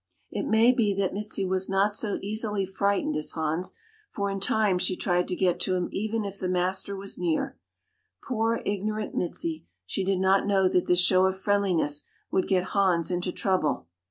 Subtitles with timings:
[0.31, 3.73] It may be that Mizi was not so easily frightened as Hans,
[4.09, 7.55] for in time she tried to get to him even if the master was near.
[8.23, 13.11] Poor, ignorant Mizi, she did not know that this show of friendliness would get Hans
[13.11, 13.85] into trouble.